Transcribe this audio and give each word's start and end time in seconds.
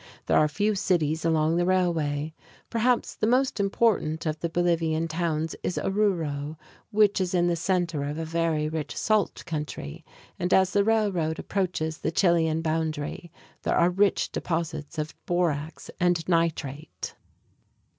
There 0.25 0.39
are 0.39 0.47
few 0.47 0.73
cities 0.73 1.23
along 1.25 1.57
the 1.57 1.65
railway. 1.67 2.33
Perhaps 2.71 3.13
the 3.13 3.27
most 3.27 3.59
important 3.59 4.25
of 4.25 4.39
the 4.39 4.49
Bolivian 4.49 5.07
towns 5.07 5.55
is 5.61 5.77
Oruro, 5.77 6.57
which 6.89 7.21
is 7.21 7.35
in 7.35 7.45
the 7.45 7.55
center 7.55 8.03
of 8.05 8.17
a 8.17 8.25
very 8.25 8.67
rich 8.67 8.97
salt 8.97 9.43
country, 9.45 10.03
and 10.39 10.55
as 10.55 10.71
the 10.73 10.83
railroad 10.83 11.37
approaches 11.37 11.99
the 11.99 12.09
Chilean 12.09 12.63
boundary 12.63 13.31
there 13.61 13.75
are 13.77 13.91
rich 13.91 14.31
deposits 14.31 14.97
of 14.97 15.13
borax 15.27 15.91
and 15.99 16.27
nitrate. 16.27 17.13